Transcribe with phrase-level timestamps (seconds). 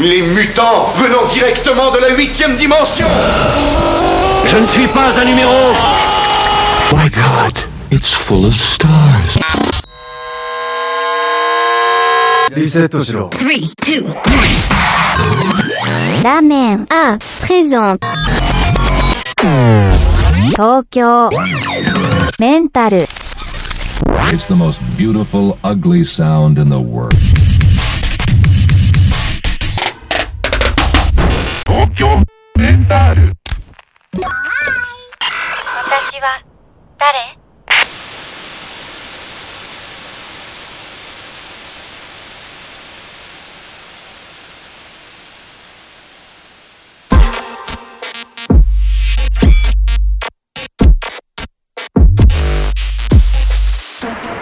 [0.00, 3.06] Les mutants venant directement de la huitième dimension
[4.46, 5.52] Je ne suis pas un numéro
[6.92, 7.58] My God,
[7.90, 9.40] it's full of stars.
[12.54, 14.06] リセットしろ Three, two,
[16.22, 18.06] ラーメン、あ、プレゼント。
[20.50, 21.30] 東京、
[22.38, 22.98] メンタル、
[24.32, 27.14] It's the most beautiful, ugly sound in the world.
[32.00, 32.02] 私
[36.22, 36.40] は
[36.96, 37.36] 誰「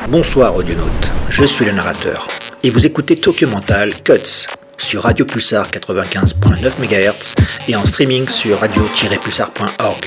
[0.09, 2.29] Bonsoir audionautes, je suis le narrateur
[2.63, 4.47] et vous écoutez Tokyo Mental Cuts
[4.80, 7.36] sur Radio Pulsar 95.9 MHz
[7.68, 10.06] et en streaming sur radio-pulsar.org.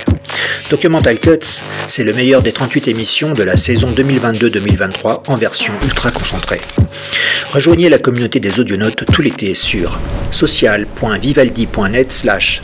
[0.68, 5.74] Tokyo Mental Cuts, c'est le meilleur des 38 émissions de la saison 2022-2023 en version
[5.84, 6.60] ultra concentrée.
[7.50, 9.98] Rejoignez la communauté des audionautes tout l'été sur
[10.30, 12.62] social.vivaldi.net slash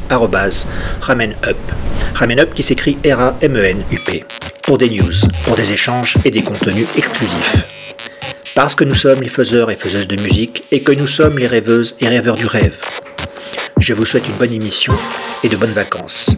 [1.01, 1.57] ramenup.
[2.15, 4.25] Ramenup qui s'écrit R-A-M-E-N-U-P.
[4.63, 5.13] Pour des news,
[5.45, 7.78] pour des échanges et des contenus exclusifs.
[8.59, 11.47] Parce que nous sommes les faiseurs et faiseuses de musique et que nous sommes les
[11.47, 12.81] rêveuses et rêveurs du rêve.
[13.79, 14.93] Je vous souhaite une bonne émission
[15.45, 16.31] et de bonnes vacances.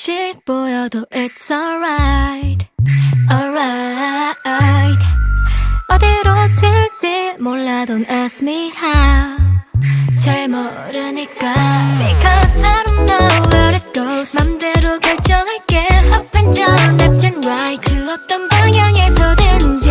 [0.00, 2.66] 듯이 보여도 it's alright
[3.30, 4.98] alright
[5.88, 9.36] 어디로 튈지 몰라 don't ask me how
[10.24, 11.52] 잘 모르니까
[12.00, 17.80] Because I don't know where it goes 맘대로 결정할게 Up and down, left and right
[17.82, 19.90] 그 어떤 방향에서든지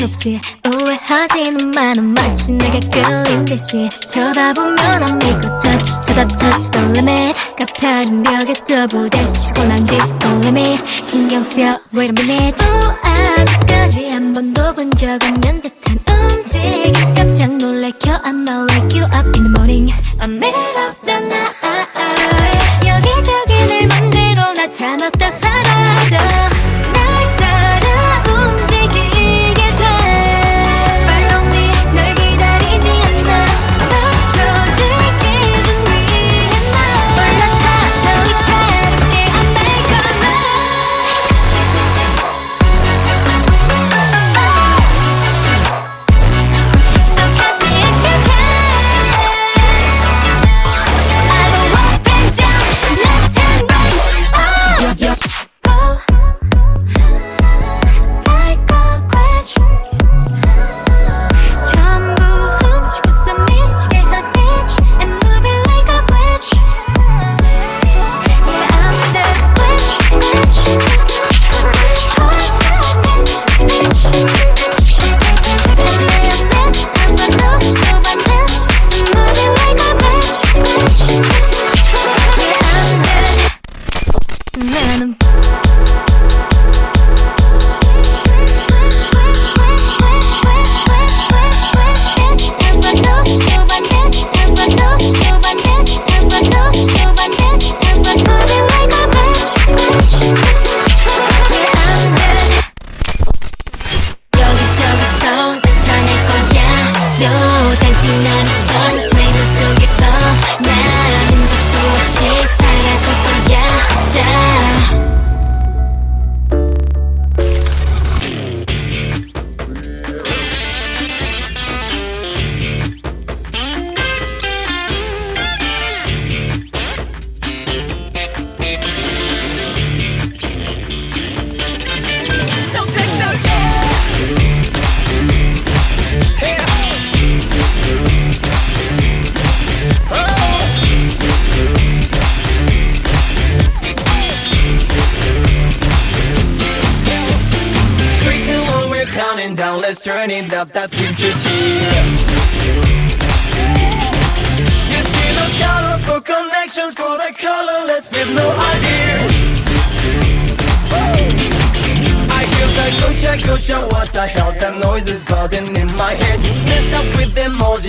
[0.00, 6.86] 날카롭지 오해하지는 마는 마치 내게 끌린 듯이 쳐다보면 안 믿고 touch to the touch the
[6.92, 14.32] limit 가파른 벽에 또 부딪히고 난뒤 떨림이 신경 쓰여 wait a minute 우 아직까지 한
[14.32, 19.92] 번도 본 적 없는 듯한 움직임 깜짝 놀래켜 I'ma wake you up in the morning
[20.20, 21.59] I'm made of the night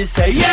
[0.06, 0.51] say, yeah.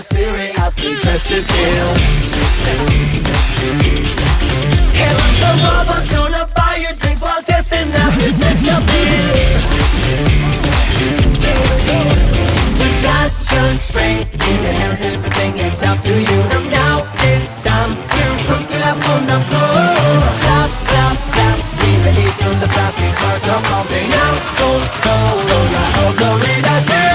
[0.00, 1.94] never seriously dressed to kill.
[4.96, 9.34] Here at the robbers, gonna buy your drinks while testing out your sex appeal.
[12.78, 16.40] We've got your spring in your hands, everything is up to you.
[16.56, 19.94] And now it's time to hook it up on the floor.
[20.42, 24.40] Clap, clap, clap, see the heat on the plastic cars are pumping out.
[24.58, 25.16] Don't go,
[25.48, 27.09] don't go, don't go,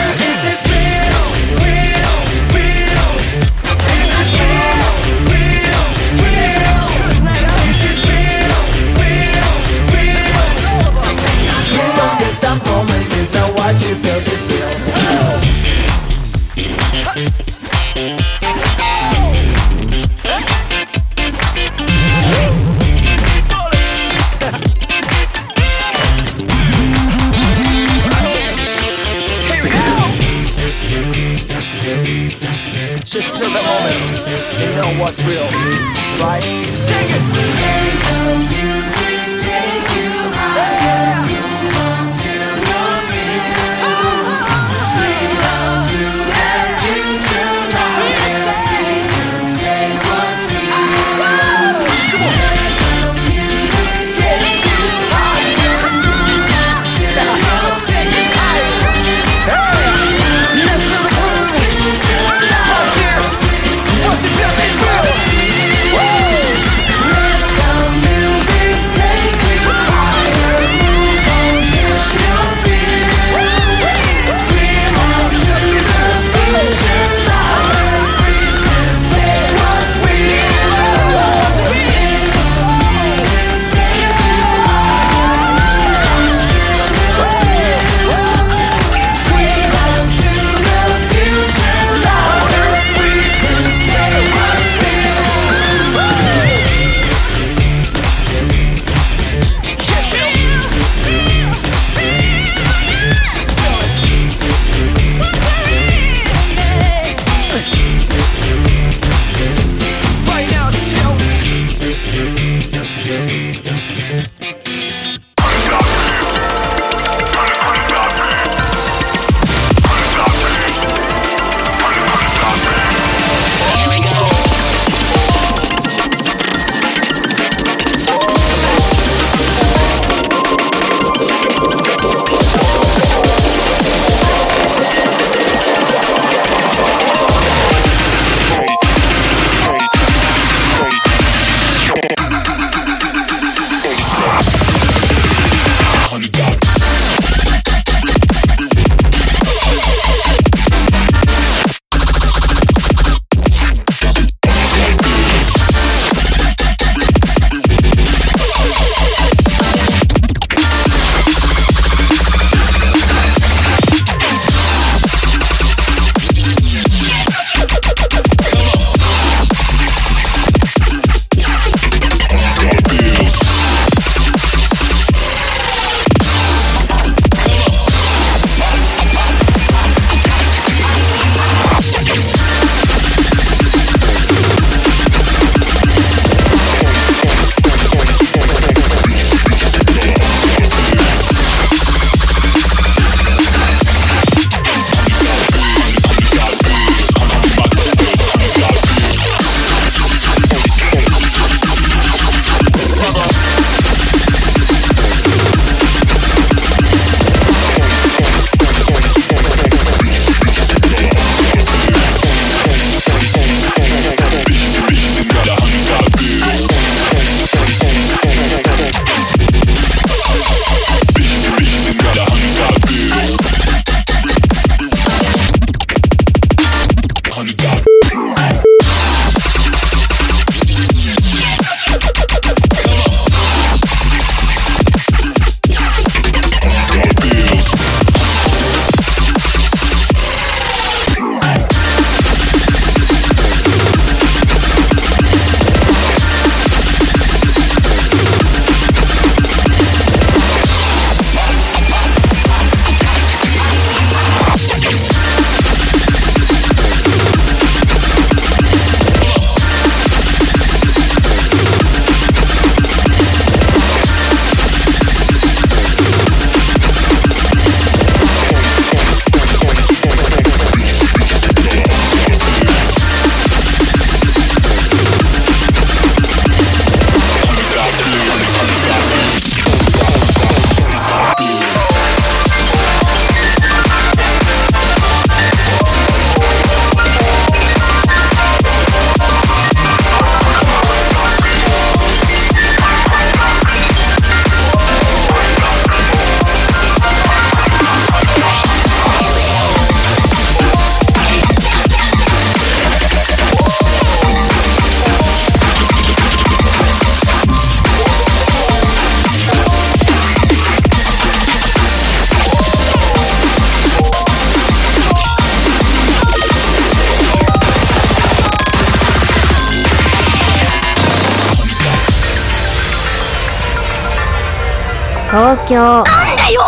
[325.35, 325.75] 東京。
[325.75, 326.61] なんだよ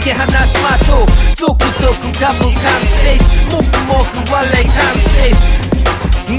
[0.00, 2.52] け放つ的ゾクゾクが無完
[2.96, 3.14] 成
[3.52, 4.74] もくもく笑い完
[5.12, 5.30] 成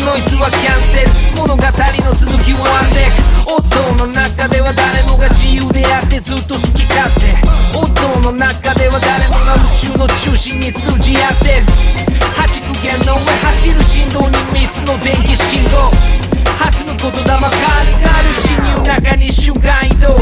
[0.04, 7.36] ノイズはキャンセル物語の続きはアンデック音の中では誰もが自由であってずっと好き勝手。
[7.78, 11.66] 音の中では誰もが宇宙の中心に通じ合ってる。
[12.34, 16.21] 8区間の上走る振動に3つの電気信号。
[16.62, 20.22] 初の言霊軽る侵入中に瞬間移動音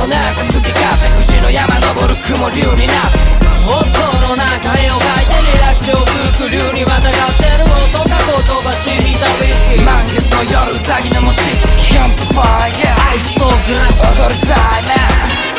[0.00, 3.20] の中すき勝手富士の山登る雲流になって
[3.68, 3.84] 音
[4.24, 15.49] の中絵を描いてリラクション空流にまたがってる音が言葉しにたウイスキー満月の夜うさぎの餅つきキャンプファイヤーアイスとグラス踊るクライマー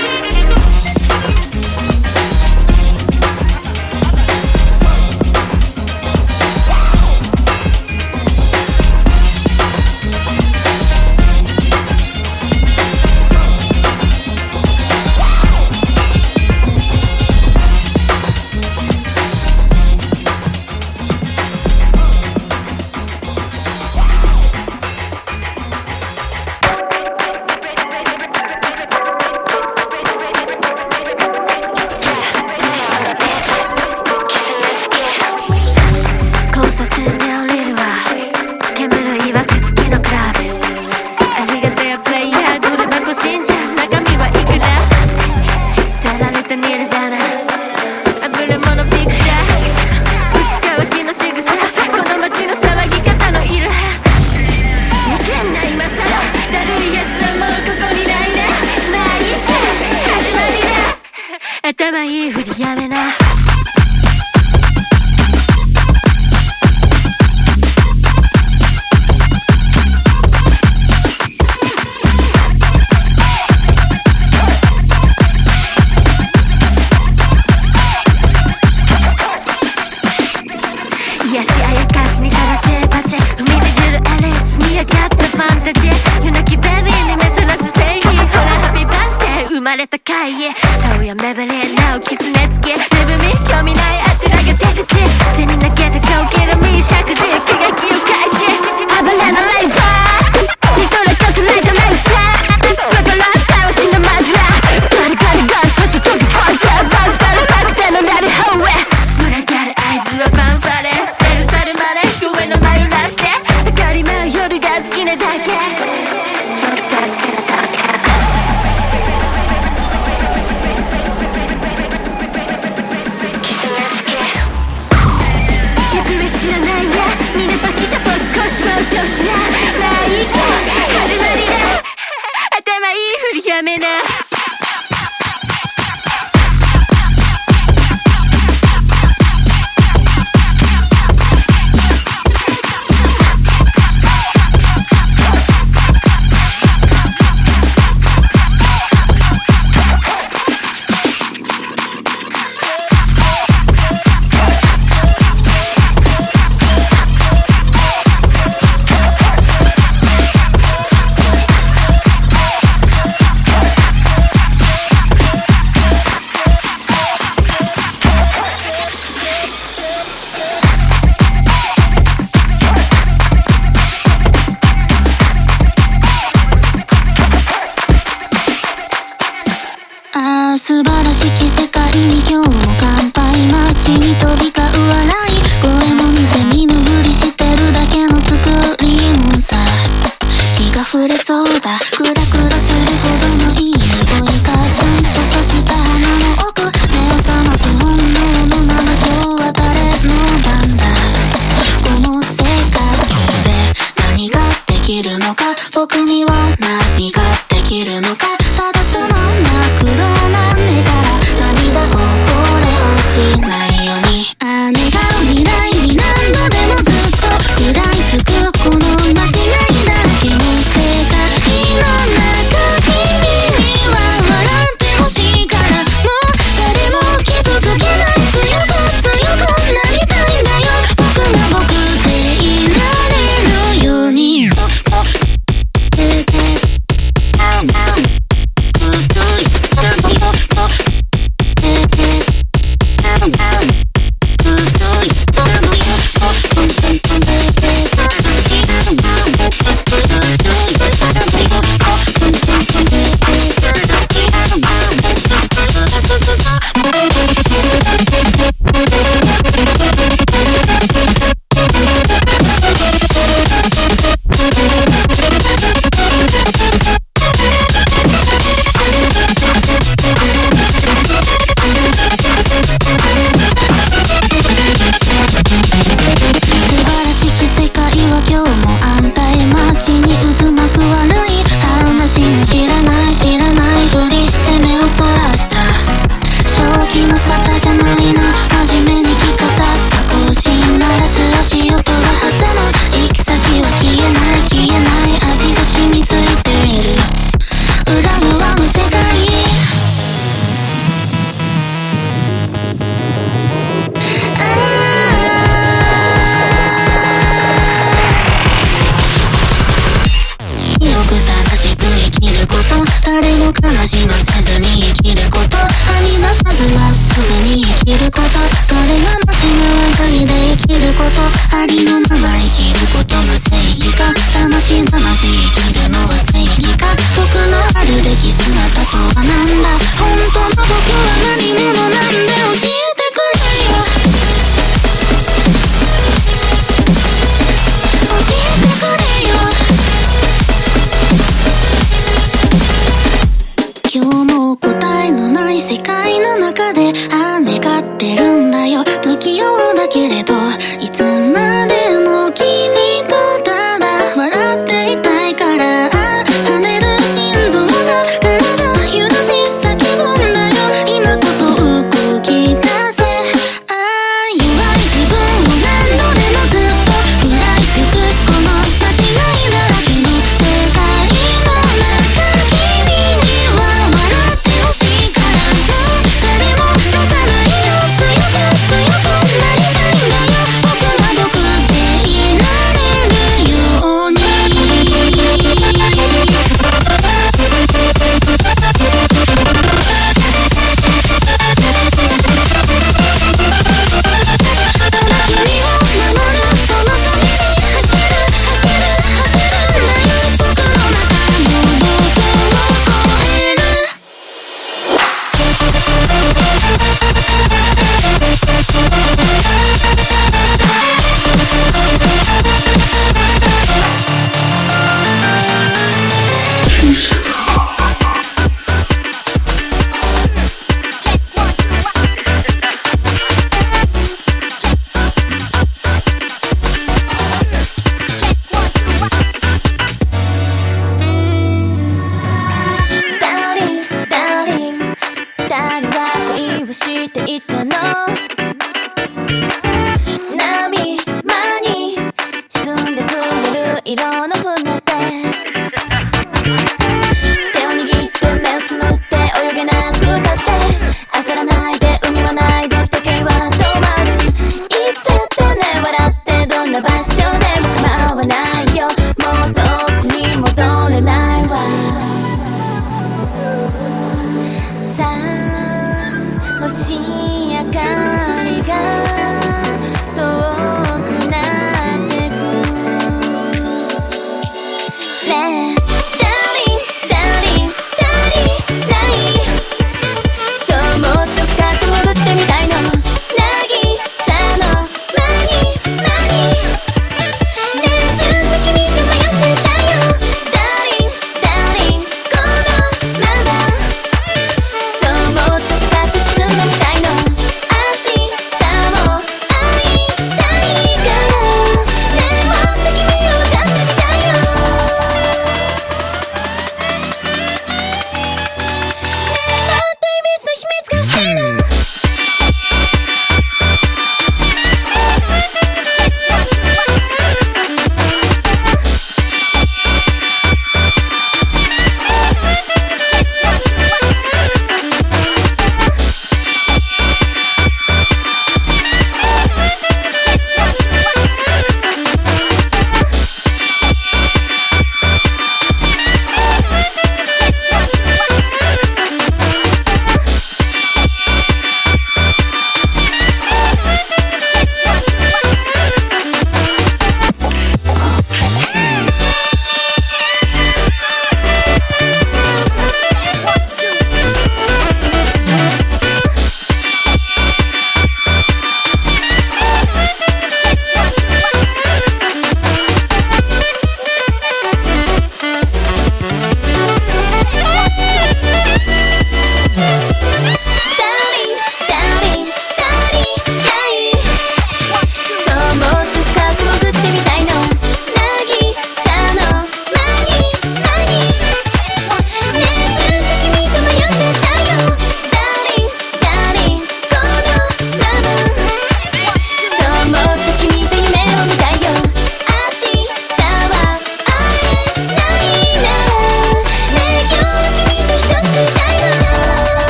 [344.02, 344.41] 今日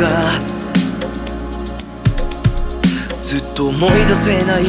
[0.00, 0.08] が
[3.22, 4.64] ずっと思い出せない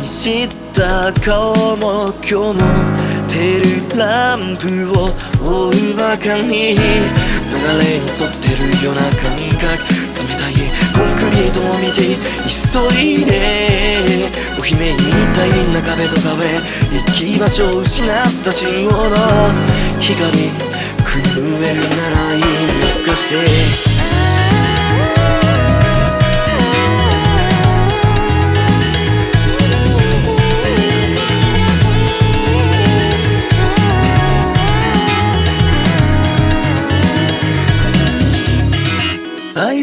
[0.00, 2.54] 見知った顔も今日も
[3.28, 5.06] テールランプを
[5.44, 9.70] 追うばかり流れに沿ってるような感覚
[10.00, 10.54] 冷たい
[10.94, 13.30] コンクリートの道急いで
[14.58, 14.98] お姫み
[15.34, 18.12] たいな壁と壁行き場所を失っ
[18.44, 19.16] た信号の
[20.00, 20.50] 光
[21.04, 23.30] くるめるならいい見透かし
[23.84, 23.89] て。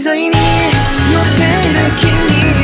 [0.08, 0.39] 罪に乗っ
[1.36, 2.08] ている君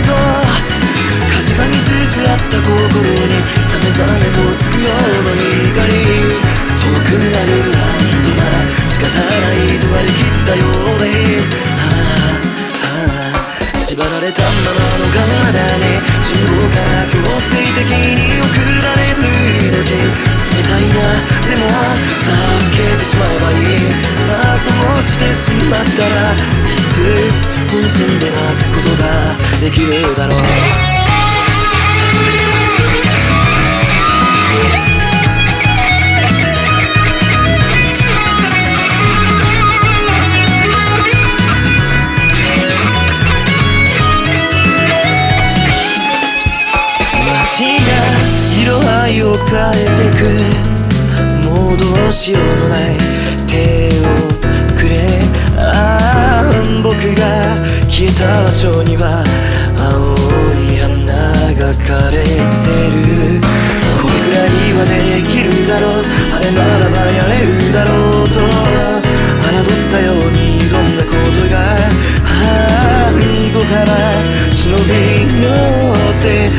[0.07, 8.55] とかじかみつつあった心にさめざめとつくような光遠くなるハンドなら
[8.87, 11.11] 仕方ないと割り切ったようで
[11.75, 11.91] あ
[12.31, 17.19] あああ縛られたままの体に信号から強
[17.51, 18.55] 制的に送
[18.87, 19.27] られる
[19.67, 21.67] 命冷たいなでも
[22.23, 22.31] 避
[22.71, 23.83] けてしまえばいい
[24.31, 26.63] ああそうしてしまったら
[26.93, 27.01] つ
[27.71, 30.39] 本心で泣くことができるだろう。
[47.25, 47.89] 街が
[48.61, 50.21] 色合いを変えてく。
[51.47, 52.85] もうどうしようもない。
[53.47, 53.89] 手
[54.29, 54.32] を
[56.81, 57.55] 僕が
[57.87, 59.23] 消えた場所には
[59.77, 60.13] 青
[60.59, 61.13] い花
[61.55, 62.29] が枯れて
[62.89, 63.41] る。
[64.01, 66.03] これくらいはできるだろう。
[66.33, 67.95] あれならばやれるだろ
[68.25, 68.39] うと。
[69.43, 71.43] 侮ったように挑んだこと。
[71.43, 71.61] が
[73.19, 73.91] 背後から
[74.51, 74.91] 忍び
[75.43, 76.49] 寄って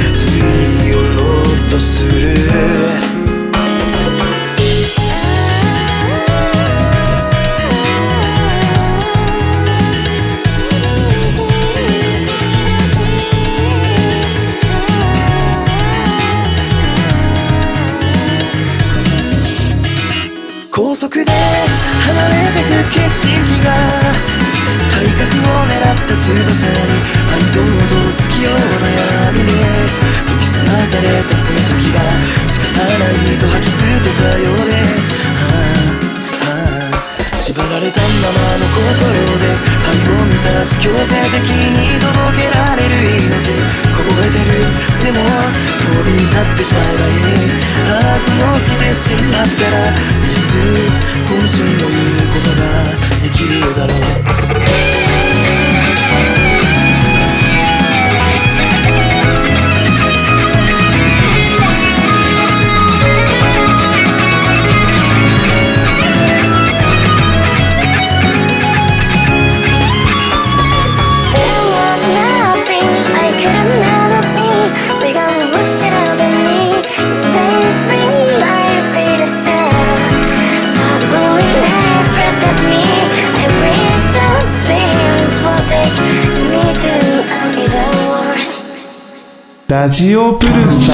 [90.41, 90.94] ラジオ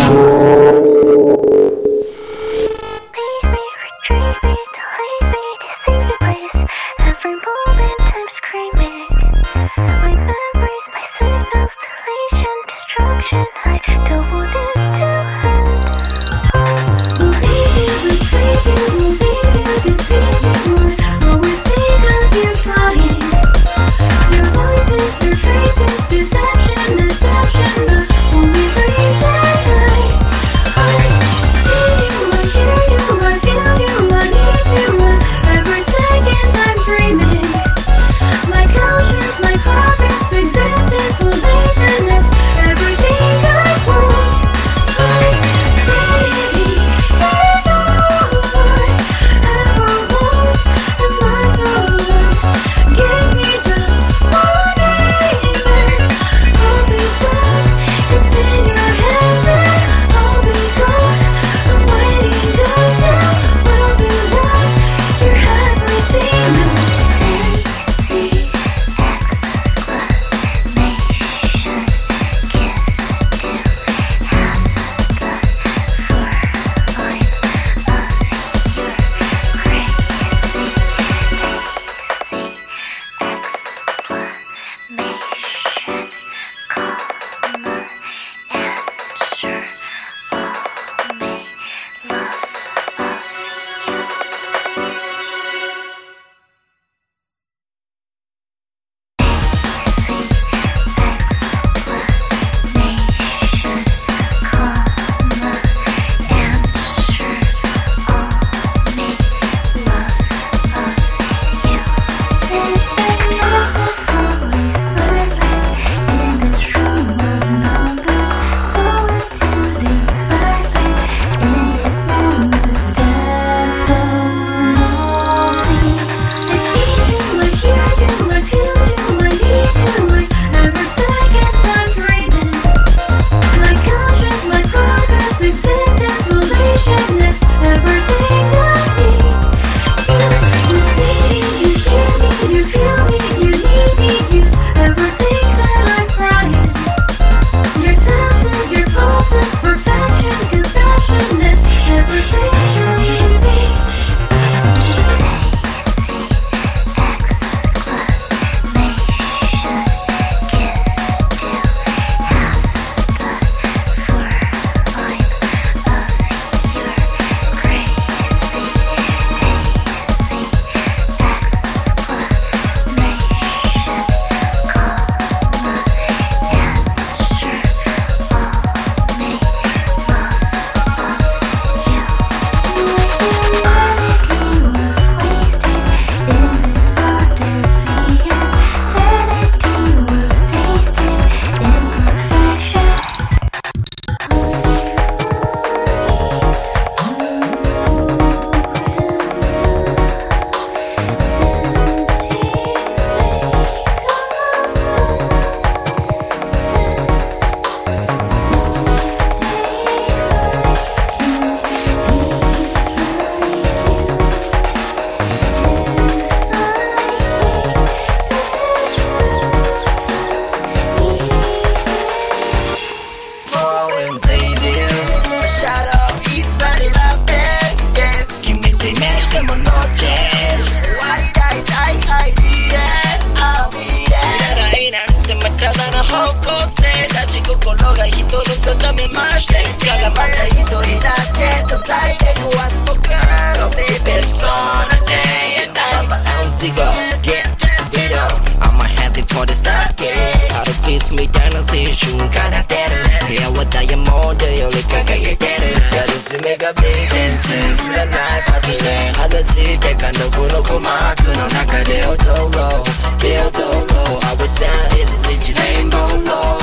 [237.70, 239.54] 心が人の定めまして
[239.86, 245.14] からまた一人だけと二人で壊す僕のペーペルソナで
[245.54, 246.10] 言えない
[246.58, 246.82] Zigo,
[247.22, 247.46] get
[247.94, 250.10] rid of I'm heading for the start, yeah
[250.50, 252.98] ハルピースみたいな青春から出る
[253.28, 257.54] 部屋はダイヤモンドより輝いてるやるすめがビーデンス
[257.86, 266.59] 振らないパキで話してかのこの鼓膜の中で踊ろうで踊ろう Our sound is rich rainbow low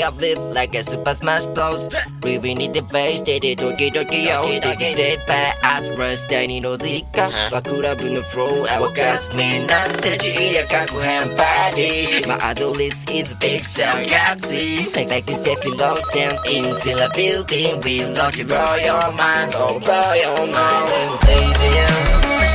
[0.00, 1.90] We have lived like a super smash bros
[2.22, 15.10] We we need the face ででドキドキよでででバーアドレス第二の時間はクラブのフロー泡かすみんなステージいや各変パーティー My idol list is a big cell galaxy Make
[15.10, 19.76] like this Steffi Lowe stands in Silla building We lock it blow your mind Oh
[19.84, 21.76] blow your mind Baby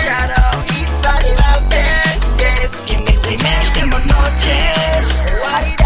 [0.01, 1.85] Shout out いつだにラブで
[2.87, 5.85] 君とイメージでも no change 終わりだ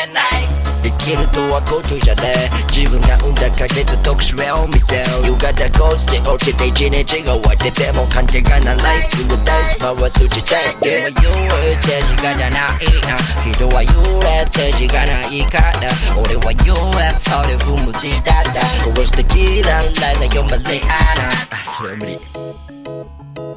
[1.01, 11.17] きるとはことじゃねえ自分が生んだ影と特殊絵を見て夕方5時で落ちて一日が終わってても感じがないすぐダイス回す時代でも
[11.49, 13.17] USA がじゃないな
[13.49, 15.89] 人は USA がないから
[16.21, 21.17] 俺は UFO で踏む時代だこうしてキララな読まれあ
[21.49, 23.50] なそれは無理。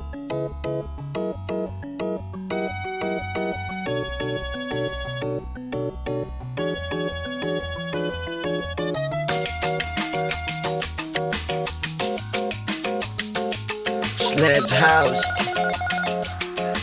[14.37, 15.23] Smith's house.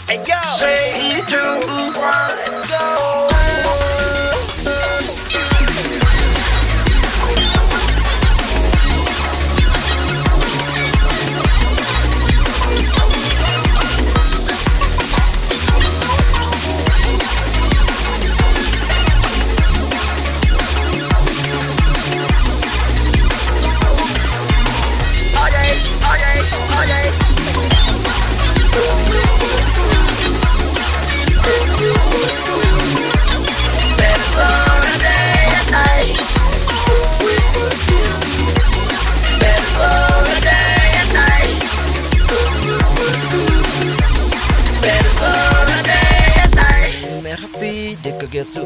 [0.08, 0.40] Hey, yo.
[0.56, 1.68] Say you do
[2.00, 2.61] what.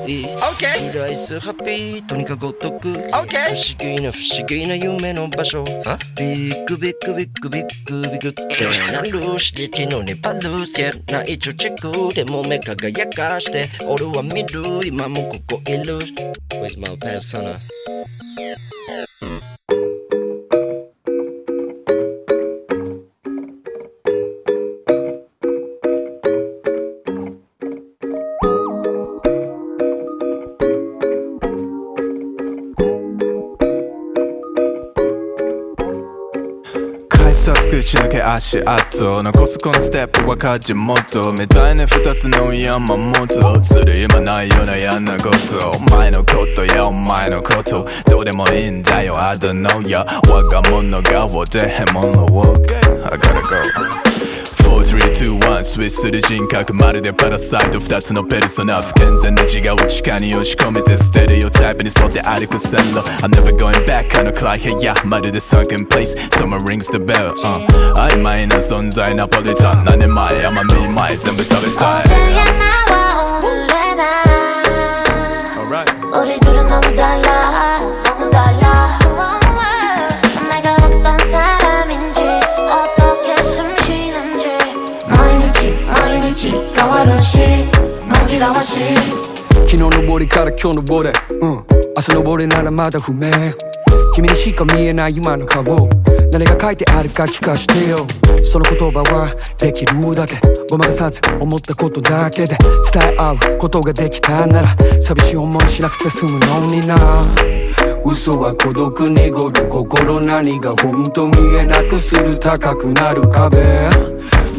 [0.08, 2.89] い OK リライスハッピーとにかくお得。
[2.89, 5.64] OK 不思議な不思議な夢の場所。
[6.18, 15.99] ビッグビッグビッグビッグビッグってなる刺激のネパルせない貯蓄でも目輝かして俺は見る今もここいる
[16.51, 17.56] Where's my persona?
[38.36, 45.72] 足跡残すこのステップは勝ち元みたいな二つの山本する今ないような嫌なこと。
[45.78, 47.88] お前のことやお前のこと。
[48.10, 49.16] どうでもいいんだよ。
[49.18, 52.44] I don't know や我が物顔でへ物を。
[53.06, 72.45] I gotta go 4321スイスする人格まるでパラサイト二つのペルソナ不健全な自我を地下に押し込めてステレオタイプに沿って歩く線路 I'm never going back あの暗い部屋まるで sunken place Someone rings the bell、uh、曖昧な存在ナポリタン何年前甘み前全部食べたい 어제야
[72.59, 74.05] 나와 오늘의 나
[75.59, 77.34] Alright 우리 둘은 너무 달라
[87.06, 88.82] 変わるし紛らわしい。
[89.68, 91.39] 昨日の森から今日の俺うん。
[91.39, 91.64] 明
[92.01, 93.30] 日の俺ならまだ不明。
[94.14, 95.89] 君にしか見えない今の顔。
[96.32, 98.06] 何が書いてあるか聞かしてよ。
[98.43, 100.36] その言葉はできるだけ。
[100.70, 102.58] ごまかさず思ったことだけで。
[102.93, 104.76] 伝え合うことができたなら。
[105.02, 107.22] 寂しい思いしなくて済むのにな。
[108.06, 113.58] 嘘は孤独にごる心何が本当見えなくする高くなる壁。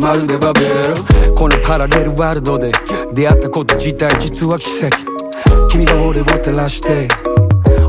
[0.01, 1.35] まるでバベル。
[1.35, 2.73] このパラレルワールドで
[3.13, 4.97] 出会ったこと自体実は奇跡。
[5.69, 7.07] 君が俺を照らして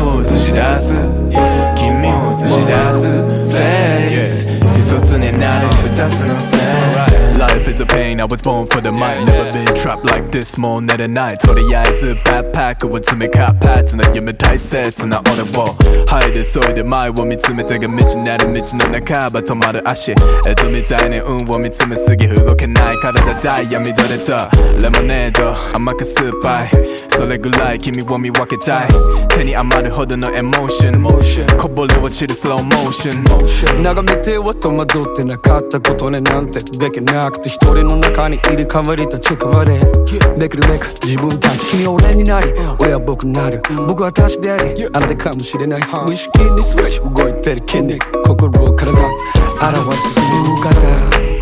[0.00, 0.94] を映し出す。
[1.76, 3.12] 君を映し出す。
[3.12, 6.58] フェイス一つになる二つの線
[7.38, 10.60] Life is a pain, I was born for the mind Never been trapped like this
[10.60, 15.64] もう寝れないとりあえずバックパックを詰めかパーツの夢大切な俺を
[16.08, 20.14] はいでそいで前を見つめてが未知なる道の中ば止まる足エ
[20.58, 24.50] ゾみたいに運を見つめすぎ動けない体ダイヤ乱れた
[24.82, 28.88] レモネード甘く酸っぱいそれぐらい君を見分けたい
[29.28, 34.54] 手に余るほどのエモーションこぼれ落ちるスローモーション眺めては
[34.86, 39.78] 戸惑ってなかったことねなんてできなくて一人の中に入れ替わりたち変われ
[40.36, 43.62] めくるめく自分たち君は俺になり俺は僕になる。
[43.86, 45.80] 僕は私でありあなたかもしれない。
[46.06, 48.92] 無意識にスイッチ動いてる筋肉心体
[49.60, 51.39] 表す姿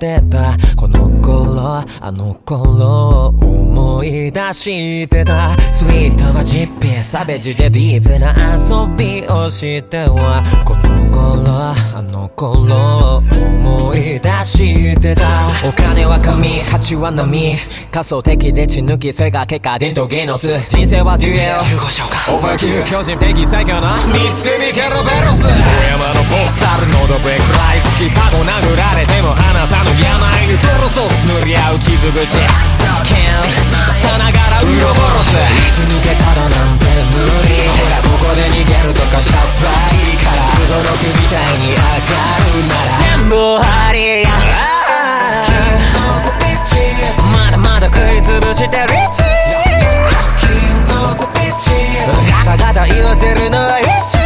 [0.00, 0.56] をしてた。
[0.76, 5.56] この頃あの頃思い出してた。
[5.70, 11.20] スイートはジッピーサベージでディープな遊びをしてはこの頃
[11.52, 15.46] あの頃思い出してた。
[15.68, 17.56] お金は紙価値は波
[17.90, 21.56] 仮想的で血抜きそれが結果伝統芸能数人生はデュエル。
[21.56, 25.44] オーバーキル巨人的最強の見つけみケロベロス。
[25.90, 27.89] 山のボスタルのどべくらい吹きタ
[32.00, 32.16] 傷口。
[32.16, 32.32] 剣
[34.00, 37.68] さながらウロボロスいつ抜けたらなんて無理。
[37.68, 40.40] ほらここで逃げるとかしゃばいから。
[40.64, 41.84] 驚くみたいに上が
[42.56, 42.88] るなら。
[43.18, 44.28] 全部ハリや。
[47.32, 49.22] まだまだ食いつぶしてリッチ
[52.46, 54.16] ガタガタ言わせるのは必死。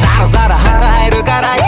[0.00, 1.59] ザラザラ払えるから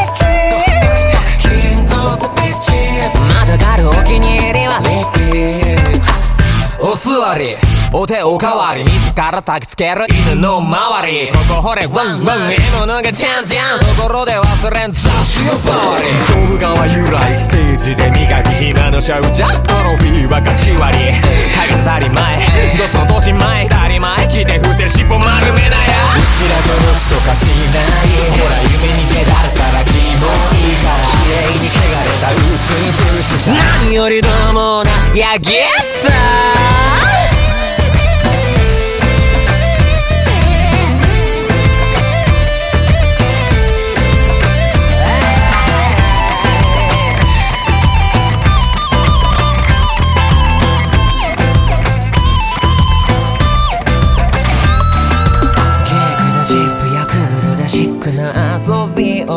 [6.92, 7.56] お座り。
[7.90, 8.84] お手おかわり。
[8.84, 10.04] 自ら焚きつける。
[10.28, 11.32] 犬の周り。
[11.32, 11.86] ここほれ。
[11.86, 12.52] ワンワン。
[12.52, 21.12] 獲物がチャンチャンところで忘れん Just your body ドム川由来ステージで磨き暇のシャウジャートロフィーは勝ち割り。
[21.56, 22.36] かが当たり前。
[22.76, 23.68] どその年前。
[23.68, 28.36] 当たり前来て伏せ尻尾丸めなやうちら殺しとかしない。
[28.36, 36.81] ほら夢に出られたらキモいから綺麗に汚れた美しさ何よりどうもなやゲッタ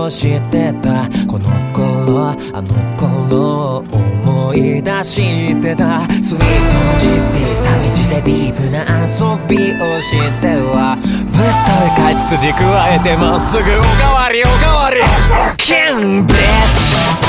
[0.05, 1.09] をしてた？
[1.27, 6.01] この頃あの頃思い出してた。
[6.21, 9.15] スイートのジッピーサビジでディープな遊
[9.47, 10.97] びをしては。
[11.01, 14.97] ぶっといかい筋加えてまっすぐおかわりおかわり。
[15.57, 17.24] キンビッチ